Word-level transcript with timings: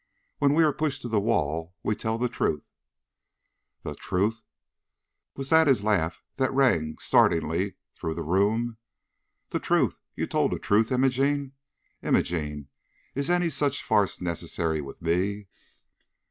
When 0.39 0.55
we 0.55 0.63
are 0.63 0.73
pushed 0.73 1.03
to 1.03 1.07
the 1.07 1.19
wall 1.19 1.75
we 1.83 1.95
tell 1.95 2.17
the 2.17 2.27
truth." 2.27 2.71
"The 3.83 3.93
truth!" 3.93 4.41
Was 5.35 5.51
that 5.51 5.67
his 5.67 5.83
laugh 5.83 6.23
that 6.37 6.51
rang 6.51 6.97
startlingly 6.97 7.75
through 7.93 8.15
the 8.15 8.23
room? 8.23 8.77
"The 9.51 9.59
truth! 9.59 9.99
You 10.15 10.25
told 10.25 10.53
the 10.53 10.57
truth! 10.57 10.91
Imogene, 10.91 11.51
Imogene, 12.01 12.69
is 13.13 13.29
any 13.29 13.51
such 13.51 13.83
farce 13.83 14.19
necessary 14.19 14.81
with 14.81 15.03
me?" 15.03 15.45